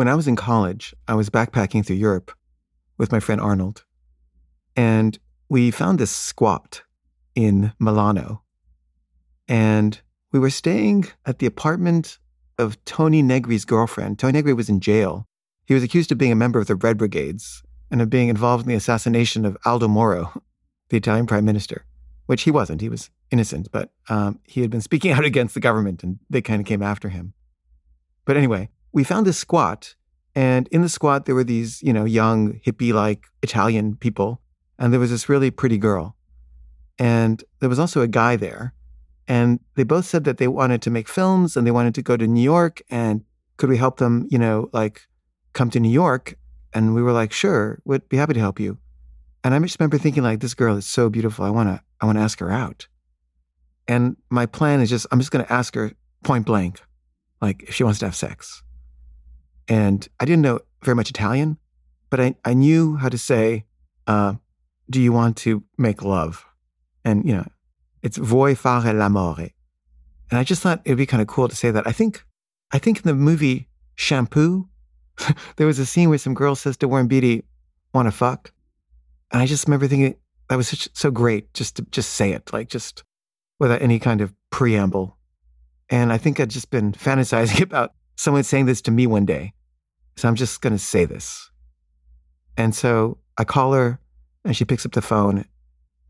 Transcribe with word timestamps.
when 0.00 0.08
I 0.08 0.14
was 0.14 0.26
in 0.26 0.34
college, 0.34 0.94
I 1.06 1.12
was 1.12 1.28
backpacking 1.28 1.84
through 1.84 1.96
Europe 1.96 2.32
with 2.96 3.12
my 3.12 3.20
friend 3.20 3.38
Arnold. 3.38 3.84
And 4.74 5.18
we 5.50 5.70
found 5.70 5.98
this 5.98 6.10
squat 6.10 6.80
in 7.34 7.74
Milano. 7.78 8.40
And 9.46 10.00
we 10.32 10.38
were 10.38 10.48
staying 10.48 11.08
at 11.26 11.38
the 11.38 11.44
apartment 11.44 12.18
of 12.58 12.82
Tony 12.86 13.20
Negri's 13.20 13.66
girlfriend. 13.66 14.18
Tony 14.18 14.32
Negri 14.32 14.54
was 14.54 14.70
in 14.70 14.80
jail. 14.80 15.28
He 15.66 15.74
was 15.74 15.82
accused 15.82 16.10
of 16.10 16.16
being 16.16 16.32
a 16.32 16.34
member 16.34 16.58
of 16.58 16.66
the 16.66 16.76
Red 16.76 16.96
Brigades 16.96 17.62
and 17.90 18.00
of 18.00 18.08
being 18.08 18.30
involved 18.30 18.62
in 18.64 18.70
the 18.70 18.76
assassination 18.76 19.44
of 19.44 19.58
Aldo 19.66 19.88
Moro, 19.88 20.32
the 20.88 20.96
Italian 20.96 21.26
prime 21.26 21.44
minister, 21.44 21.84
which 22.24 22.44
he 22.44 22.50
wasn't. 22.50 22.80
He 22.80 22.88
was 22.88 23.10
innocent, 23.30 23.68
but 23.70 23.90
um, 24.08 24.40
he 24.46 24.62
had 24.62 24.70
been 24.70 24.80
speaking 24.80 25.12
out 25.12 25.26
against 25.26 25.52
the 25.52 25.60
government 25.60 26.02
and 26.02 26.20
they 26.30 26.40
kind 26.40 26.58
of 26.58 26.66
came 26.66 26.82
after 26.82 27.10
him. 27.10 27.34
But 28.24 28.38
anyway, 28.38 28.70
we 28.92 29.04
found 29.04 29.26
this 29.26 29.38
squat, 29.38 29.94
and 30.34 30.68
in 30.68 30.82
the 30.82 30.88
squat, 30.88 31.26
there 31.26 31.34
were 31.34 31.44
these, 31.44 31.82
you 31.82 31.92
know, 31.92 32.04
young, 32.04 32.60
hippie 32.66 32.92
like 32.92 33.26
Italian 33.42 33.96
people, 33.96 34.40
and 34.78 34.92
there 34.92 35.00
was 35.00 35.10
this 35.10 35.28
really 35.28 35.50
pretty 35.50 35.78
girl. 35.78 36.16
And 36.98 37.42
there 37.60 37.68
was 37.68 37.78
also 37.78 38.02
a 38.02 38.08
guy 38.08 38.36
there. 38.36 38.74
And 39.26 39.60
they 39.76 39.84
both 39.84 40.04
said 40.04 40.24
that 40.24 40.38
they 40.38 40.48
wanted 40.48 40.82
to 40.82 40.90
make 40.90 41.08
films 41.08 41.56
and 41.56 41.66
they 41.66 41.70
wanted 41.70 41.94
to 41.94 42.02
go 42.02 42.16
to 42.16 42.26
New 42.26 42.42
York. 42.42 42.82
And 42.90 43.22
could 43.56 43.70
we 43.70 43.76
help 43.76 43.98
them, 43.98 44.26
you 44.30 44.38
know, 44.38 44.68
like 44.72 45.06
come 45.52 45.70
to 45.70 45.80
New 45.80 45.90
York? 45.90 46.36
And 46.74 46.94
we 46.94 47.02
were 47.02 47.12
like, 47.12 47.32
sure, 47.32 47.80
we'd 47.84 48.08
be 48.08 48.16
happy 48.16 48.34
to 48.34 48.40
help 48.40 48.60
you. 48.60 48.78
And 49.42 49.54
I 49.54 49.58
just 49.60 49.80
remember 49.80 49.98
thinking, 49.98 50.22
like, 50.22 50.40
this 50.40 50.52
girl 50.54 50.76
is 50.76 50.86
so 50.86 51.08
beautiful. 51.08 51.44
I 51.44 51.50
wanna, 51.50 51.82
I 52.00 52.06
wanna 52.06 52.20
ask 52.20 52.38
her 52.40 52.50
out. 52.50 52.86
And 53.88 54.16
my 54.28 54.46
plan 54.46 54.80
is 54.80 54.90
just, 54.90 55.06
I'm 55.10 55.18
just 55.18 55.30
gonna 55.30 55.46
ask 55.48 55.74
her 55.74 55.92
point 56.22 56.44
blank, 56.44 56.80
like 57.40 57.62
if 57.62 57.74
she 57.74 57.84
wants 57.84 57.98
to 58.00 58.06
have 58.06 58.16
sex. 58.16 58.62
And 59.70 60.06
I 60.18 60.24
didn't 60.24 60.42
know 60.42 60.58
very 60.82 60.96
much 60.96 61.10
Italian, 61.10 61.56
but 62.10 62.20
I, 62.20 62.34
I 62.44 62.54
knew 62.54 62.96
how 62.96 63.08
to 63.08 63.16
say, 63.16 63.64
uh, 64.08 64.34
do 64.90 65.00
you 65.00 65.12
want 65.12 65.36
to 65.38 65.62
make 65.78 66.02
love? 66.02 66.44
And, 67.04 67.24
you 67.24 67.32
know, 67.34 67.46
it's 68.02 68.18
vuoi 68.18 68.58
fare 68.58 68.92
l'amore. 68.92 69.52
And 70.30 70.38
I 70.38 70.42
just 70.42 70.60
thought 70.60 70.82
it'd 70.84 70.98
be 70.98 71.06
kind 71.06 71.20
of 71.22 71.28
cool 71.28 71.48
to 71.48 71.54
say 71.54 71.70
that. 71.70 71.86
I 71.86 71.92
think, 71.92 72.24
I 72.72 72.78
think 72.78 72.98
in 72.98 73.04
the 73.04 73.14
movie 73.14 73.68
Shampoo, 73.94 74.68
there 75.56 75.68
was 75.68 75.78
a 75.78 75.86
scene 75.86 76.08
where 76.08 76.18
some 76.18 76.34
girl 76.34 76.56
says 76.56 76.76
to 76.78 76.88
Warren 76.88 77.06
Beatty, 77.06 77.44
want 77.94 78.06
to 78.06 78.12
fuck? 78.12 78.52
And 79.30 79.40
I 79.40 79.46
just 79.46 79.68
remember 79.68 79.86
thinking 79.86 80.16
that 80.48 80.56
was 80.56 80.68
such, 80.68 80.88
so 80.94 81.12
great 81.12 81.54
just 81.54 81.76
to 81.76 81.82
just 81.92 82.14
say 82.14 82.32
it, 82.32 82.52
like 82.52 82.68
just 82.68 83.04
without 83.60 83.82
any 83.82 84.00
kind 84.00 84.20
of 84.20 84.34
preamble. 84.50 85.16
And 85.88 86.12
I 86.12 86.18
think 86.18 86.40
I'd 86.40 86.50
just 86.50 86.70
been 86.70 86.90
fantasizing 86.92 87.62
about 87.62 87.94
someone 88.16 88.42
saying 88.42 88.66
this 88.66 88.82
to 88.82 88.90
me 88.90 89.06
one 89.06 89.26
day. 89.26 89.52
So 90.20 90.28
I'm 90.28 90.34
just 90.34 90.60
going 90.60 90.74
to 90.74 90.78
say 90.78 91.06
this. 91.06 91.50
And 92.54 92.74
so 92.74 93.16
I 93.38 93.44
call 93.44 93.72
her 93.72 93.98
and 94.44 94.54
she 94.54 94.66
picks 94.66 94.84
up 94.84 94.92
the 94.92 95.00
phone. 95.00 95.46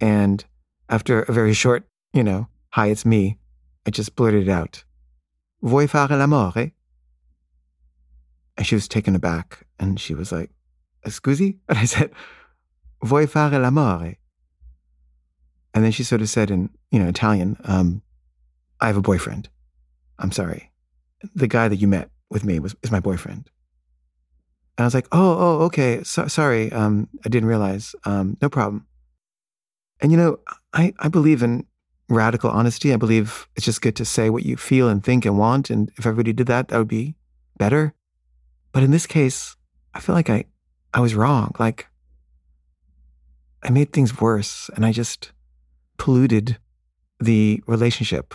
And 0.00 0.44
after 0.88 1.22
a 1.22 1.32
very 1.32 1.52
short, 1.52 1.88
you 2.12 2.22
know, 2.22 2.46
hi, 2.70 2.86
it's 2.86 3.04
me, 3.04 3.38
I 3.84 3.90
just 3.90 4.14
blurted 4.14 4.48
out. 4.48 4.84
Vuoi 5.60 5.90
fare 5.90 6.16
l'amore? 6.16 6.70
And 8.56 8.64
she 8.64 8.76
was 8.76 8.86
taken 8.86 9.16
aback 9.16 9.66
and 9.80 9.98
she 9.98 10.14
was 10.14 10.30
like, 10.30 10.50
Scusi? 11.06 11.58
And 11.68 11.76
I 11.76 11.84
said, 11.84 12.12
Vuoi 13.02 13.28
fare 13.28 13.58
l'amore? 13.58 14.18
And 15.74 15.82
then 15.82 15.90
she 15.90 16.04
sort 16.04 16.20
of 16.20 16.28
said 16.28 16.52
in, 16.52 16.70
you 16.92 17.00
know, 17.00 17.08
Italian, 17.08 17.56
um, 17.64 18.02
I 18.80 18.86
have 18.86 18.96
a 18.96 19.02
boyfriend. 19.02 19.48
I'm 20.20 20.30
sorry. 20.30 20.70
The 21.34 21.48
guy 21.48 21.66
that 21.66 21.80
you 21.80 21.88
met 21.88 22.08
with 22.30 22.44
me 22.44 22.60
was 22.60 22.76
is 22.84 22.92
my 22.92 23.00
boyfriend. 23.00 23.50
And 24.76 24.84
I 24.84 24.86
was 24.86 24.94
like, 24.94 25.08
oh, 25.12 25.36
oh, 25.38 25.64
okay. 25.64 26.02
So, 26.02 26.26
sorry. 26.26 26.70
Um, 26.70 27.08
I 27.24 27.28
didn't 27.28 27.48
realize. 27.48 27.94
Um, 28.04 28.36
no 28.42 28.48
problem. 28.48 28.86
And 30.00 30.12
you 30.12 30.18
know, 30.18 30.38
I, 30.74 30.92
I 30.98 31.08
believe 31.08 31.42
in 31.42 31.66
radical 32.08 32.50
honesty. 32.50 32.92
I 32.92 32.96
believe 32.96 33.48
it's 33.56 33.64
just 33.64 33.80
good 33.80 33.96
to 33.96 34.04
say 34.04 34.30
what 34.30 34.44
you 34.44 34.56
feel 34.56 34.88
and 34.88 35.02
think 35.02 35.24
and 35.24 35.38
want. 35.38 35.70
And 35.70 35.90
if 35.96 36.06
everybody 36.06 36.32
did 36.32 36.46
that, 36.48 36.68
that 36.68 36.78
would 36.78 36.88
be 36.88 37.16
better. 37.56 37.94
But 38.72 38.82
in 38.82 38.90
this 38.90 39.06
case, 39.06 39.56
I 39.94 40.00
feel 40.00 40.14
like 40.14 40.28
I, 40.28 40.44
I 40.92 41.00
was 41.00 41.14
wrong. 41.14 41.54
Like 41.58 41.86
I 43.62 43.70
made 43.70 43.92
things 43.92 44.20
worse 44.20 44.70
and 44.76 44.84
I 44.84 44.92
just 44.92 45.32
polluted 45.96 46.58
the 47.18 47.62
relationship. 47.66 48.34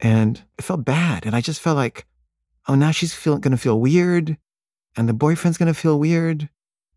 And 0.00 0.42
it 0.58 0.64
felt 0.64 0.84
bad. 0.84 1.26
And 1.26 1.36
I 1.36 1.40
just 1.42 1.60
felt 1.60 1.76
like, 1.76 2.06
oh, 2.68 2.74
now 2.74 2.90
she's 2.90 3.14
to 3.52 3.56
feel 3.56 3.80
weird 3.80 4.38
and 4.96 5.08
the 5.08 5.14
boyfriend's 5.14 5.58
going 5.58 5.72
to 5.72 5.78
feel 5.78 5.98
weird. 5.98 6.48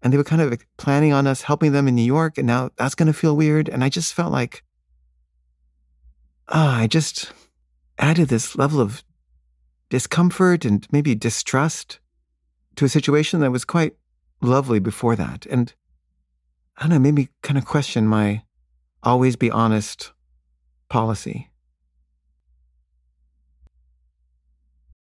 And 0.01 0.13
they 0.13 0.17
were 0.17 0.23
kind 0.23 0.41
of 0.41 0.57
planning 0.77 1.11
on 1.11 1.27
us 1.27 1.41
helping 1.41 1.73
them 1.73 1.87
in 1.87 1.95
New 1.95 2.01
York. 2.01 2.37
And 2.37 2.47
now 2.47 2.69
that's 2.77 2.95
going 2.95 3.07
to 3.07 3.13
feel 3.13 3.35
weird. 3.35 3.67
And 3.67 3.83
I 3.83 3.89
just 3.89 4.13
felt 4.13 4.31
like, 4.31 4.63
ah, 6.47 6.77
I 6.77 6.87
just 6.87 7.33
added 7.97 8.29
this 8.29 8.55
level 8.55 8.79
of 8.79 9.03
discomfort 9.89 10.63
and 10.63 10.87
maybe 10.91 11.15
distrust 11.15 11.99
to 12.77 12.85
a 12.85 12.89
situation 12.89 13.41
that 13.41 13.51
was 13.51 13.65
quite 13.65 13.95
lovely 14.41 14.79
before 14.79 15.17
that. 15.17 15.45
And 15.47 15.73
I 16.77 16.83
don't 16.83 16.91
know, 16.91 16.99
made 16.99 17.15
me 17.15 17.29
kind 17.43 17.57
of 17.57 17.65
question 17.65 18.07
my 18.07 18.43
always 19.03 19.35
be 19.35 19.51
honest 19.51 20.13
policy. 20.87 21.49